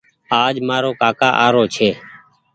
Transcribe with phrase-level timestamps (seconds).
[0.43, 1.89] آج مآرو ڪآڪآ آرو ڇي